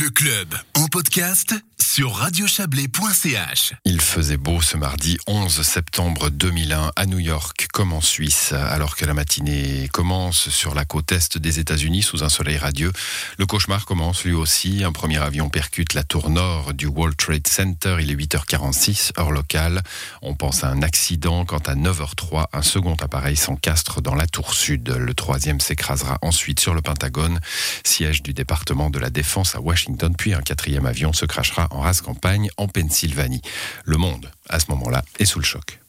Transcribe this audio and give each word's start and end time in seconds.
Le 0.00 0.10
club 0.10 0.54
en 0.74 0.86
podcast 0.86 1.54
sur 1.98 2.14
radiochablais.ch. 2.14 3.74
Il 3.84 4.00
faisait 4.00 4.36
beau 4.36 4.60
ce 4.60 4.76
mardi 4.76 5.18
11 5.26 5.62
septembre 5.62 6.30
2001 6.30 6.92
à 6.94 7.06
New 7.06 7.18
York 7.18 7.66
comme 7.72 7.92
en 7.92 8.00
Suisse. 8.00 8.52
Alors 8.52 8.94
que 8.94 9.04
la 9.04 9.14
matinée 9.14 9.88
commence 9.92 10.48
sur 10.48 10.76
la 10.76 10.84
côte 10.84 11.10
est 11.10 11.38
des 11.38 11.58
États-Unis 11.58 12.04
sous 12.04 12.22
un 12.22 12.28
soleil 12.28 12.56
radieux, 12.56 12.92
le 13.36 13.46
cauchemar 13.46 13.84
commence 13.84 14.22
lui 14.22 14.32
aussi. 14.32 14.84
Un 14.84 14.92
premier 14.92 15.18
avion 15.18 15.48
percute 15.48 15.94
la 15.94 16.04
tour 16.04 16.30
nord 16.30 16.72
du 16.72 16.86
World 16.86 17.16
Trade 17.16 17.48
Center. 17.48 17.96
Il 18.00 18.12
est 18.12 18.14
8h46 18.14 19.18
heure 19.18 19.32
locale. 19.32 19.82
On 20.22 20.36
pense 20.36 20.62
à 20.62 20.68
un 20.68 20.82
accident 20.82 21.44
quand 21.44 21.68
à 21.68 21.74
9h03 21.74 22.46
un 22.52 22.62
second 22.62 22.94
appareil 23.00 23.36
s'encastre 23.36 24.02
dans 24.02 24.14
la 24.14 24.28
tour 24.28 24.54
sud. 24.54 24.88
Le 24.88 25.14
troisième 25.14 25.58
s'écrasera 25.58 26.18
ensuite 26.22 26.60
sur 26.60 26.74
le 26.74 26.80
Pentagone, 26.80 27.40
siège 27.84 28.22
du 28.22 28.34
département 28.34 28.88
de 28.88 29.00
la 29.00 29.10
défense 29.10 29.56
à 29.56 29.60
Washington. 29.60 30.14
Puis 30.16 30.32
un 30.32 30.42
quatrième 30.42 30.86
avion 30.86 31.12
se 31.12 31.26
crachera 31.26 31.66
en 31.72 31.87
campagne 31.94 32.48
en 32.56 32.68
Pennsylvanie. 32.68 33.42
Le 33.84 33.96
monde, 33.96 34.30
à 34.48 34.60
ce 34.60 34.66
moment-là, 34.70 35.02
est 35.18 35.24
sous 35.24 35.38
le 35.38 35.44
choc. 35.44 35.80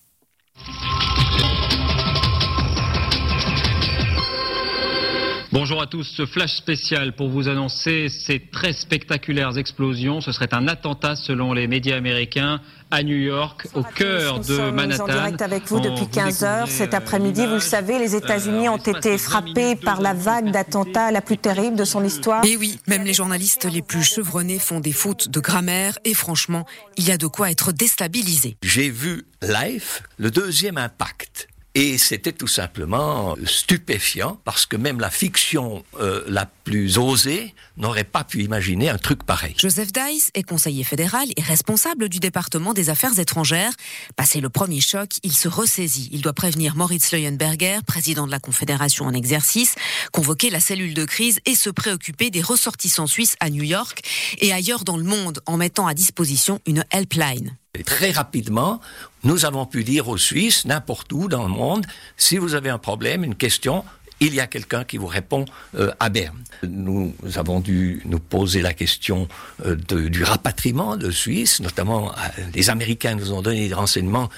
Bonjour 5.52 5.81
à 5.81 5.88
tous, 5.88 6.03
ce 6.03 6.27
flash 6.27 6.58
spécial 6.58 7.16
pour 7.16 7.27
vous 7.27 7.48
annoncer 7.48 8.08
ces 8.08 8.39
très 8.39 8.71
spectaculaires 8.71 9.58
explosions. 9.58 10.22
Ce 10.22 10.31
serait 10.31 10.53
un 10.53 10.67
attentat 10.67 11.16
selon 11.16 11.53
les 11.53 11.66
médias 11.66 11.98
américains 11.98 12.62
à 12.91 13.02
New 13.02 13.17
York, 13.17 13.67
au 13.73 13.81
cœur 13.81 14.41
de 14.41 14.70
Manhattan. 14.70 15.05
en 15.05 15.08
direct 15.08 15.41
avec 15.41 15.66
vous 15.66 15.80
depuis 15.80 16.08
15 16.08 16.44
heures. 16.44 16.67
Cet 16.67 16.94
après-midi, 16.94 17.48
vous 17.48 17.55
le 17.55 17.59
savez, 17.59 17.98
les 17.98 18.16
États-Unis 18.16 18.70
ont 18.70 18.77
été 18.77 19.17
frappés 19.17 19.75
par 19.75 20.02
la 20.02 20.13
vague 20.13 20.52
d'attentats 20.52 21.09
la 21.09 21.22
plus 21.22 21.39
terrible 21.39 21.75
de 21.75 21.84
son 21.84 22.03
histoire. 22.03 22.45
Et 22.45 22.55
oui, 22.55 22.80
même 22.88 23.03
les 23.03 23.16
journalistes 23.16 23.66
les 23.66 23.81
plus 23.81 24.03
chevronnés 24.03 24.59
font 24.59 24.80
des 24.80 24.91
fautes 24.91 25.30
de 25.30 25.39
grammaire 25.39 25.97
et 26.05 26.13
franchement, 26.13 26.67
il 26.97 27.08
y 27.08 27.11
a 27.11 27.17
de 27.17 27.25
quoi 27.25 27.50
être 27.50 27.72
déstabilisé. 27.72 28.56
J'ai 28.61 28.91
vu 28.91 29.25
live 29.41 30.02
le 30.17 30.30
deuxième 30.30 30.78
impact. 30.78 31.48
Et 31.75 32.00
c'était 32.00 32.31
tout 32.31 32.48
simplement 32.48 33.36
stupéfiant 33.45 34.39
parce 34.44 34.66
que 34.66 34.75
même 34.75 35.00
la 35.00 35.12
fiction 35.12 35.84
euh, 36.00 36.23
la 36.28 36.48
plus 36.48 36.98
osée 36.98 37.53
n'aurait 37.78 38.03
pas 38.03 38.23
pu 38.23 38.44
imaginer 38.44 38.89
un 38.89 38.98
truc 38.98 39.23
pareil. 39.23 39.53
Joseph 39.56 39.92
Dice 39.94 40.31
est 40.34 40.42
conseiller 40.42 40.84
fédéral 40.84 41.28
et 41.38 41.42
responsable 41.42 42.09
du 42.09 42.20
département 42.20 42.73
des 42.73 42.90
affaires 42.90 43.17
étrangères. 43.20 43.72
Passé 44.16 44.42
le 44.42 44.50
premier 44.50 44.81
choc, 44.81 45.17
il 45.22 45.34
se 45.34 45.47
ressaisit. 45.47 46.09
Il 46.12 46.22
doit 46.22 46.34
prévenir 46.34 46.75
Moritz 46.75 47.12
Leuenberger, 47.12 47.80
président 47.86 48.25
de 48.25 48.31
la 48.31 48.40
Confédération 48.40 49.06
en 49.06 49.14
exercice, 49.14 49.75
convoquer 50.12 50.50
la 50.50 50.59
cellule 50.59 50.95
de 50.95 51.06
crise 51.06 51.40
et 51.45 51.53
se 51.53 51.70
préoccuper 51.70 52.31
des 52.31 52.42
ressortissants 52.42 53.08
suisses 53.08 53.36
à 53.40 53.52
New 53.52 53.64
York 53.64 54.02
et 54.40 54.52
ailleurs 54.52 54.84
dans 54.86 54.97
le 54.97 55.03
monde 55.03 55.40
en 55.45 55.58
mettant 55.58 55.86
à 55.86 55.94
disposition 55.94 56.59
une 56.66 56.84
helpline. 56.92 57.56
Très 57.86 58.09
rapidement, 58.09 58.81
nous 59.23 59.45
avons 59.45 59.67
pu 59.67 59.84
dire 59.84 60.08
aux 60.08 60.17
Suisses, 60.17 60.66
n'importe 60.66 61.14
où 61.14 61.28
dans 61.28 61.44
le 61.44 61.50
monde, 61.50 61.86
si 62.17 62.39
vous 62.39 62.56
avez 62.56 62.72
un 62.72 62.80
problème, 62.80 63.23
une 63.23 63.36
question, 63.36 63.84
il 64.20 64.34
y 64.34 64.39
a 64.39 64.48
quelqu'un 64.48 64.84
qui 64.84 64.98
vous 64.98 65.08
répond 65.08 65.45
euh, 65.75 65.92
à 66.00 66.09
Berne. 66.09 66.38
Nous 66.64 67.14
avons 67.36 67.59
dû 67.59 68.02
nous 68.06 68.20
poser 68.20 68.62
la 68.62 68.73
question 68.73 69.28
euh, 69.66 69.75
du 69.75 70.23
rapatriement 70.23 70.97
de 70.97 71.12
Suisse, 71.12 71.62
notamment 71.62 72.12
euh, 72.12 72.16
les 72.53 72.70
Américains 72.70 73.16
nous 73.16 73.31
ont 73.34 73.42
donné 73.42 73.67
des 73.67 73.73
renseignements 73.73 74.30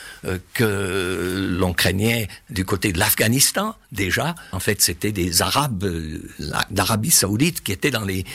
que 0.54 1.48
l'on 1.58 1.74
craignait 1.74 2.28
du 2.50 2.66
côté 2.66 2.92
de 2.92 3.00
l'Afghanistan 3.00 3.76
déjà. 3.92 4.36
En 4.52 4.60
fait, 4.60 4.82
c'était 4.82 5.12
des 5.12 5.42
Arabes 5.42 5.86
d'Arabie 6.70 7.12
saoudite 7.12 7.64
qui 7.64 7.72
étaient 7.72 7.92
dans 7.92 8.06
les 8.06 8.26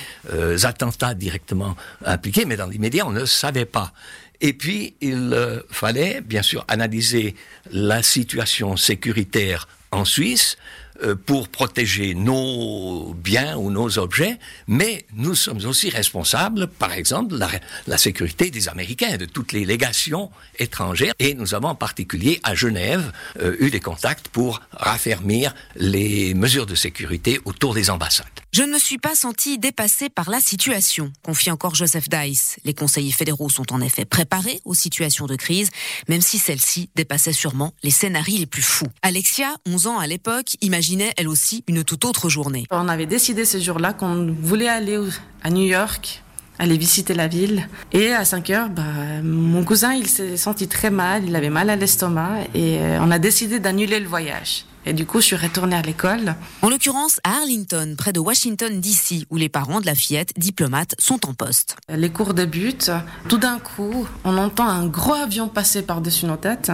attentats 0.65 1.15
directement 1.15 1.77
impliqués, 2.05 2.45
mais 2.45 2.57
dans 2.57 2.67
les 2.67 2.79
médias, 2.79 3.05
on 3.07 3.13
ne 3.13 3.25
savait 3.25 3.67
pas. 3.67 3.93
Et 4.41 4.53
puis, 4.53 4.95
il 5.01 5.31
euh, 5.33 5.61
fallait, 5.71 6.21
bien 6.21 6.43
sûr, 6.43 6.65
analyser 6.69 7.35
la 7.71 8.03
situation 8.03 8.77
sécuritaire 8.77 9.69
en 9.91 10.05
Suisse 10.05 10.57
euh, 11.03 11.15
pour 11.15 11.49
protéger 11.49 12.15
nos 12.15 13.15
biens 13.15 13.57
ou 13.57 13.71
nos 13.71 13.99
objets, 13.99 14.39
mais 14.67 15.05
nous 15.15 15.35
sommes 15.35 15.65
aussi 15.67 15.91
responsables, 15.91 16.69
par 16.69 16.93
exemple, 16.93 17.35
de 17.35 17.41
la, 17.87 17.99
sécurité 17.99 18.51
des 18.51 18.69
Américains, 18.69 19.17
de 19.17 19.27
toutes 19.27 19.53
les 19.53 19.65
légations 19.65 20.31
étrangères, 20.59 21.13
et 21.19 21.35
nous 21.35 21.55
avons 21.55 21.69
en 21.69 21.75
particulier 21.75 22.41
à 22.45 22.55
Genève 22.55 23.13
euh, 23.41 23.57
eu 23.61 23.71
des 23.71 23.81
contacts 23.81 24.29
pour 24.29 24.61
raffermir 24.73 25.55
les 25.75 26.35
mesures 26.35 26.67
de 26.67 26.75
sécurité 26.75 27.41
autour 27.45 27.75
des 27.75 27.91
ambassades. 27.91 28.46
Je 28.57 28.63
ne 28.63 28.73
me 28.73 28.79
suis 28.79 28.97
pas 28.97 29.15
senti 29.15 29.59
dépassé 29.59 30.09
par 30.09 30.31
la 30.31 30.41
situation, 30.41 31.13
confie 31.23 31.51
encore 31.51 31.75
Joseph 31.75 32.09
Dice. 32.09 32.57
Les 32.65 32.73
conseillers 32.73 33.13
fédéraux 33.13 33.51
sont 33.51 33.71
en 33.71 33.83
effet 33.83 34.07
préparés 34.07 34.63
aux 34.65 34.73
situations 34.73 35.27
de 35.27 35.37
crise, 35.37 35.69
même 36.09 36.23
si 36.23 36.39
celles-ci 36.39 36.89
dépassaient 36.95 37.35
sûrement 37.35 37.75
les 37.83 37.91
scénarios 37.91 38.39
les 38.39 38.47
plus 38.47 38.63
fous. 38.63 38.87
Alexia, 39.03 39.57
11 39.67 39.89
ans 39.89 39.99
à 39.99 40.07
l'époque, 40.07 40.57
imaginait 40.63 41.13
elle 41.19 41.29
aussi 41.29 41.65
une 41.69 41.85
toute 41.85 42.07
autre 42.07 42.31
journée. 42.31 42.65
On 42.71 42.89
avait 42.89 43.05
décidé 43.05 43.45
ce 43.45 43.61
jour-là 43.61 43.93
qu'on 43.93 44.35
voulait 44.41 44.69
aller 44.69 44.99
à 45.43 45.51
New 45.51 45.67
York, 45.67 46.23
aller 46.59 46.79
visiter 46.79 47.13
la 47.13 47.29
ville. 47.29 47.69
Et 47.93 48.15
à 48.15 48.25
5 48.25 48.49
heures, 48.49 48.71
bah, 48.71 49.21
mon 49.23 49.65
cousin, 49.65 49.93
il 49.93 50.09
s'est 50.09 50.39
senti 50.39 50.67
très 50.67 50.89
mal, 50.89 51.27
il 51.27 51.37
avait 51.37 51.51
mal 51.51 51.69
à 51.69 51.77
l'estomac 51.77 52.39
et 52.55 52.79
euh, 52.79 53.01
on 53.03 53.11
a 53.11 53.19
décidé 53.19 53.59
d'annuler 53.59 54.01
le 54.01 54.09
voyage. 54.09 54.65
Et 54.87 54.93
du 54.93 55.05
coup, 55.05 55.21
je 55.21 55.27
suis 55.27 55.37
retournée 55.37 55.75
à 55.75 55.83
l'école. 55.83 56.37
En 56.63 56.71
l'occurrence, 56.71 57.21
à 57.25 57.39
Arlington, 57.39 57.97
près 57.99 58.13
de 58.13 58.21
Washington, 58.21 58.81
D.C., 58.81 59.27
où 59.31 59.37
les 59.37 59.49
parents 59.49 59.81
de 59.81 59.87
la 59.87 59.97
fillette, 59.97 60.33
diplomate, 60.37 60.95
sont 61.01 61.27
en 61.29 61.35
poste. 61.35 61.77
Les 61.89 62.11
cours 62.11 62.35
débutent. 62.35 62.93
Tout 63.29 63.39
d'un 63.39 63.59
coup, 63.59 64.07
on 64.25 64.39
entend 64.39 64.69
un 64.69 64.87
gros 64.87 65.15
avion 65.15 65.49
passer 65.49 65.83
par-dessus 65.83 66.27
nos 66.27 66.37
têtes. 66.37 66.71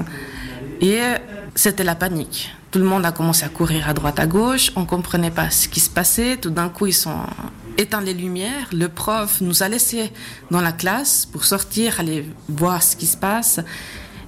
Et 0.83 1.01
c'était 1.55 1.85
la 1.85 1.95
panique. 1.95 2.55
Tout 2.71 2.79
le 2.79 2.85
monde 2.85 3.05
a 3.07 3.13
commencé 3.13 3.45
à 3.45 3.49
courir 3.49 3.89
à 3.89 3.95
droite 3.95 4.19
à 4.19 4.27
gauche. 4.27 4.73
On 4.77 4.85
comprenait 4.85 5.31
pas 5.31 5.51
ce 5.51 5.69
qui 5.69 5.81
se 5.81 5.91
passait. 5.91 6.37
Tout 6.37 6.51
d'un 6.51 6.69
coup, 6.69 6.87
ils 6.87 6.95
sont 6.95 7.21
éteint 7.79 8.03
les 8.03 8.15
lumières. 8.15 8.69
Le 8.73 8.89
prof 8.89 9.41
nous 9.41 9.63
a 9.63 9.69
laissés 9.69 10.13
dans 10.51 10.61
la 10.61 10.73
classe 10.73 11.27
pour 11.27 11.45
sortir, 11.45 12.01
aller 12.01 12.27
voir 12.49 12.83
ce 12.83 12.95
qui 12.95 13.07
se 13.07 13.17
passe. 13.17 13.61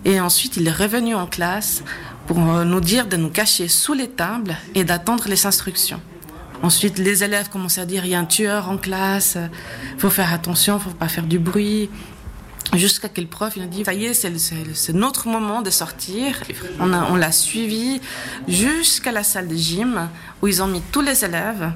Et 0.05 0.21
ensuite, 0.21 0.57
il 0.57 0.67
est 0.67 0.73
revenu 0.73 1.15
en 1.15 1.27
classe 1.27 1.83
pour 2.27 2.39
nous 2.39 2.81
dire 2.81 3.07
de 3.07 3.17
nous 3.17 3.31
cacher 3.31 3.69
sous 3.69 3.95
les 3.95 4.09
tables 4.09 4.57
et 4.75 4.85
d'attendre 4.85 5.25
les 5.29 5.47
instructions. 5.47 6.01
Ensuite, 6.63 6.99
les 6.99 7.25
élèves 7.25 7.49
commençaient 7.51 7.83
à 7.83 7.87
dire 7.87 8.05
il 8.05 8.13
y 8.13 8.15
a 8.15 8.19
un 8.19 8.25
tueur 8.25 8.71
en 8.71 8.79
classe, 8.79 9.37
faut 9.99 10.11
faire 10.11 10.33
attention, 10.33 10.79
faut 10.79 10.91
pas 10.91 11.09
faire 11.09 11.27
du 11.27 11.39
bruit. 11.39 11.91
Jusqu'à 12.73 13.09
quel 13.09 13.29
prof 13.29 13.53
il 13.57 13.63
a 13.63 13.67
dit 13.67 13.85
ça 13.85 13.93
y 13.93 14.07
est, 14.07 14.15
c'est 14.15 14.93
notre 14.95 15.29
moment 15.29 15.63
de 15.63 15.71
sortir. 15.71 16.41
On 16.81 17.17
l'a 17.17 17.33
suivi 17.33 18.01
jusqu'à 18.49 19.13
la 19.13 19.23
salle 19.23 19.49
de 19.49 19.55
gym 19.55 20.09
où 20.43 20.49
ils 20.49 20.63
ont 20.63 20.67
mis 20.67 20.81
tous 20.91 21.03
les 21.03 21.25
élèves. 21.25 21.73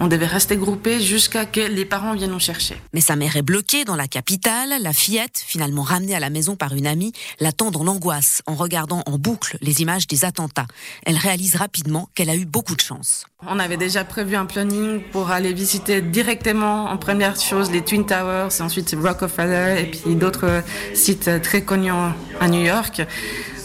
On 0.00 0.06
devait 0.06 0.26
rester 0.26 0.56
groupés 0.56 1.00
jusqu'à 1.00 1.44
que 1.44 1.60
les 1.60 1.84
parents 1.84 2.14
viennent 2.14 2.30
nous 2.30 2.38
chercher. 2.38 2.76
Mais 2.92 3.00
sa 3.00 3.16
mère 3.16 3.36
est 3.36 3.42
bloquée 3.42 3.84
dans 3.84 3.96
la 3.96 4.06
capitale. 4.06 4.74
La 4.80 4.92
fillette, 4.92 5.42
finalement 5.44 5.82
ramenée 5.82 6.14
à 6.14 6.20
la 6.20 6.30
maison 6.30 6.54
par 6.54 6.74
une 6.74 6.86
amie, 6.86 7.12
l'attend 7.40 7.70
dans 7.70 7.82
l'angoisse 7.82 8.42
en 8.46 8.54
regardant 8.54 9.02
en 9.06 9.18
boucle 9.18 9.58
les 9.60 9.82
images 9.82 10.06
des 10.06 10.24
attentats. 10.24 10.66
Elle 11.04 11.16
réalise 11.16 11.56
rapidement 11.56 12.08
qu'elle 12.14 12.30
a 12.30 12.36
eu 12.36 12.44
beaucoup 12.44 12.76
de 12.76 12.80
chance. 12.80 13.26
On 13.46 13.58
avait 13.58 13.76
déjà 13.76 14.04
prévu 14.04 14.36
un 14.36 14.46
planning 14.46 15.00
pour 15.12 15.30
aller 15.30 15.52
visiter 15.52 16.00
directement 16.00 16.86
en 16.86 16.96
première 16.96 17.40
chose 17.40 17.70
les 17.70 17.82
Twin 17.82 18.06
Towers, 18.06 18.60
ensuite 18.60 18.96
Rockefeller 19.00 19.82
et 19.82 19.86
puis 19.86 20.14
d'autres 20.14 20.62
sites 20.94 21.30
très 21.42 21.62
connus 21.62 21.92
à 22.40 22.48
New 22.48 22.62
York. 22.62 23.02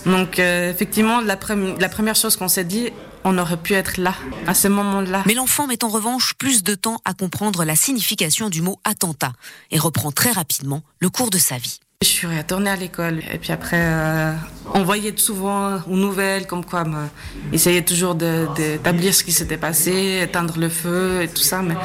Donc 0.06 0.40
euh, 0.40 0.72
effectivement, 0.72 1.22
la, 1.22 1.38
pre 1.38 1.54
la 1.80 1.90
première 1.90 2.16
chose 2.16 2.36
qu'on 2.36 2.48
s'est 2.48 2.66
dit, 2.66 2.90
on 3.24 3.38
aurait 3.38 3.58
pu 3.58 3.74
être 3.74 3.98
là, 3.98 4.16
à 4.48 4.54
ce 4.54 4.68
moment-là. 4.68 5.24
Mais 5.26 5.34
l'enfant 5.34 5.68
met 5.68 5.84
en 5.84 5.90
revanche 5.90 6.34
plus 6.36 6.64
de 6.64 6.76
temps 6.76 7.00
à 7.06 7.14
comprendre 7.14 7.64
la 7.64 7.76
signification 7.76 8.50
du 8.50 8.62
mot 8.62 8.80
attentat 8.84 9.34
et 9.72 9.80
reprend 9.80 10.12
très 10.12 10.32
rapidement 10.32 10.84
le 11.00 11.10
cours 11.10 11.30
de 11.30 11.38
sa 11.38 11.58
vie. 11.58 11.80
Je 12.04 12.10
suis 12.10 12.28
retournée 12.28 12.70
à 12.70 12.76
l'école 12.76 13.22
et 13.34 13.38
puis 13.38 13.54
après, 13.54 13.80
euh, 13.80 14.34
on 14.74 14.84
voyait 14.84 15.14
souvent 15.16 15.78
aux 15.90 15.96
nouvelles 15.96 16.46
comme 16.48 16.66
quoi, 16.66 16.84
me, 16.84 17.06
essayait 17.54 17.82
toujours 17.82 18.14
d'établir 18.14 19.12
de, 19.12 19.16
ce 19.16 19.24
qui 19.24 19.32
s'était 19.32 19.56
passé, 19.56 20.20
éteindre 20.22 20.60
le 20.60 20.68
feu 20.68 21.22
et 21.22 21.30
tout 21.30 21.42
ça. 21.42 21.62
Mais 21.62 21.76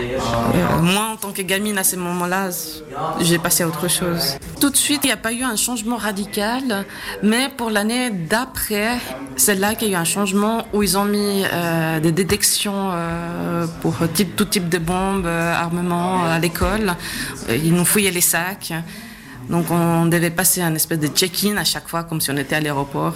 euh, 0.00 0.78
moi, 0.80 1.08
en 1.12 1.16
tant 1.16 1.32
que 1.32 1.42
gamine 1.42 1.76
à 1.76 1.82
ce 1.82 1.96
moment-là, 1.96 2.50
j'ai 3.20 3.38
passé 3.38 3.64
à 3.64 3.66
autre 3.66 3.88
chose. 3.88 4.36
Tout 4.60 4.70
de 4.70 4.76
suite, 4.76 5.00
il 5.02 5.08
n'y 5.08 5.12
a 5.12 5.16
pas 5.16 5.32
eu 5.32 5.42
un 5.42 5.56
changement 5.56 5.96
radical, 5.96 6.86
mais 7.24 7.48
pour 7.56 7.70
l'année 7.70 8.10
d'après, 8.10 8.98
c'est 9.34 9.56
là 9.56 9.74
qu'il 9.74 9.88
y 9.88 9.90
a 9.96 9.98
eu 9.98 10.00
un 10.00 10.04
changement 10.04 10.68
où 10.72 10.84
ils 10.84 10.96
ont 10.96 11.04
mis 11.04 11.42
euh, 11.52 11.98
des 11.98 12.12
détections 12.12 12.92
pour 13.80 13.96
tout 14.36 14.44
type 14.44 14.68
de 14.68 14.78
bombes, 14.78 15.26
armements 15.26 16.22
à 16.26 16.38
l'école. 16.38 16.94
Ils 17.48 17.74
nous 17.74 17.84
fouillaient 17.84 18.12
les 18.12 18.20
sacs. 18.20 18.72
Donc 19.48 19.70
on 19.70 20.06
devait 20.06 20.30
passer 20.30 20.60
un 20.60 20.74
espèce 20.74 20.98
de 20.98 21.08
check-in 21.08 21.56
à 21.56 21.64
chaque 21.64 21.88
fois, 21.88 22.04
comme 22.04 22.20
si 22.20 22.30
on 22.30 22.36
était 22.36 22.56
à 22.56 22.60
l'aéroport. 22.60 23.14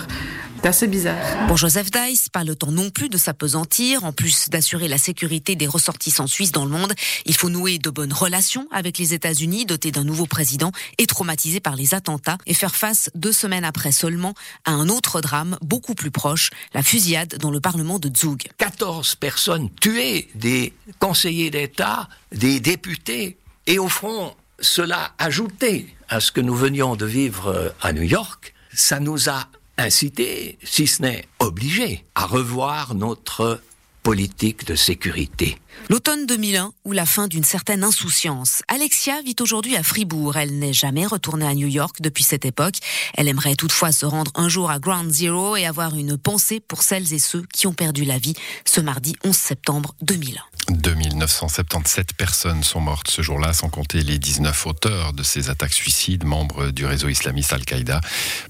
C'est 0.63 0.69
assez 0.69 0.87
bizarre. 0.87 1.17
Pour 1.49 1.57
Joseph 1.57 1.91
Dice, 1.91 2.29
pas 2.29 2.45
le 2.45 2.55
temps 2.55 2.71
non 2.71 2.91
plus 2.91 3.09
de 3.09 3.19
s'apesantir. 3.19 4.05
En 4.05 4.13
plus 4.13 4.49
d'assurer 4.49 4.87
la 4.87 4.97
sécurité 4.97 5.57
des 5.57 5.67
ressortissants 5.67 6.29
suisses 6.29 6.53
dans 6.53 6.65
le 6.65 6.71
monde, 6.71 6.95
il 7.27 7.35
faut 7.35 7.51
nouer 7.51 7.79
de 7.79 7.91
bonnes 7.91 8.13
relations 8.13 8.69
avec 8.71 8.97
les 8.97 9.13
États-Unis, 9.13 9.67
dotés 9.67 9.91
d'un 9.91 10.05
nouveau 10.05 10.27
président 10.27 10.71
et 10.99 11.07
traumatisés 11.07 11.59
par 11.59 11.75
les 11.75 11.95
attentats, 11.95 12.39
et 12.47 12.55
faire 12.55 12.77
face 12.77 13.11
deux 13.17 13.33
semaines 13.33 13.65
après 13.65 13.91
seulement 13.91 14.35
à 14.65 14.71
un 14.71 14.89
autre 14.89 15.21
drame 15.21 15.59
beaucoup 15.63 15.97
plus 15.97 16.13
proche, 16.13 16.51
la 16.75 16.85
fusillade 16.85 17.39
dans 17.39 17.51
le 17.51 17.61
Parlement 17.61 17.99
de 17.99 18.11
Zug. 18.17 18.45
14 18.59 19.17
personnes 19.17 19.69
tuées, 19.81 20.29
des 20.37 20.73
conseillers 21.01 21.51
d'État, 21.51 22.09
des 22.31 22.61
députés, 22.61 23.37
et 23.67 23.81
au 23.81 23.89
fond, 23.89 24.33
cela 24.61 25.13
ajouté 25.19 25.93
à 26.13 26.21
ce 26.21 26.31
que 26.31 26.43
nous 26.43 26.55
venions 26.55 26.95
de 26.95 27.07
vivre 27.07 27.75
à 27.81 27.95
New 27.95 28.03
York, 28.03 28.53
ça 28.75 29.01
nous 29.01 29.31
a 29.31 29.49
incité, 29.79 30.59
si 30.63 30.87
ce 30.87 31.01
n'est 31.01 31.25
obligé, 31.39 32.05
à 32.15 32.27
revoir 32.27 32.95
notre 32.95 33.63
politique 34.03 34.67
de 34.67 34.75
sécurité. 34.75 35.57
L'automne 35.89 36.27
2001 36.27 36.73
ou 36.85 36.93
la 36.93 37.07
fin 37.07 37.29
d'une 37.29 37.45
certaine 37.45 37.83
insouciance. 37.83 38.63
Alexia 38.69 39.23
vit 39.23 39.37
aujourd'hui 39.41 39.75
à 39.75 39.83
Fribourg. 39.83 40.37
Elle 40.37 40.59
n'est 40.59 40.75
jamais 40.75 41.07
retournée 41.07 41.47
à 41.47 41.55
New 41.55 41.69
York 41.69 42.03
depuis 42.03 42.25
cette 42.25 42.45
époque. 42.45 42.77
Elle 43.15 43.29
aimerait 43.29 43.55
toutefois 43.55 43.91
se 43.91 44.05
rendre 44.05 44.33
un 44.35 44.51
jour 44.51 44.71
à 44.71 44.79
Ground 44.79 45.11
Zero 45.11 45.57
et 45.57 45.65
avoir 45.65 45.95
une 45.95 46.19
pensée 46.19 46.61
pour 46.61 46.83
celles 46.83 47.15
et 47.15 47.19
ceux 47.19 47.45
qui 47.55 47.67
ont 47.67 47.73
perdu 47.73 48.05
la 48.05 48.19
vie 48.19 48.35
ce 48.67 48.83
mardi 48.83 49.17
11 49.25 49.35
septembre 49.35 49.95
2001. 50.03 50.43
2977 50.71 52.15
personnes 52.15 52.63
sont 52.63 52.81
mortes 52.81 53.11
ce 53.11 53.23
jour-là, 53.23 53.53
sans 53.53 53.69
compter 53.69 54.03
les 54.03 54.19
19 54.19 54.67
auteurs 54.67 55.13
de 55.13 55.23
ces 55.23 55.51
attaques 55.51 55.73
suicides, 55.73 56.25
membres 56.25 56.71
du 56.71 56.87
réseau 56.87 57.09
islamiste 57.09 57.53
Al-Qaïda. 57.53 58.01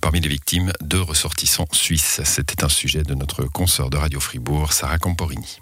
Parmi 0.00 0.20
les 0.20 0.29
victimes, 0.29 0.73
deux 0.81 1.00
ressortissants 1.00 1.67
suisses. 1.73 2.20
C'était 2.25 2.64
un 2.64 2.69
sujet 2.69 3.03
de 3.03 3.14
notre 3.14 3.44
consoeur 3.44 3.91
de 3.91 3.97
Radio 3.97 4.20
Fribourg, 4.20 4.73
Sarah 4.73 4.99
Camporini. 4.99 5.62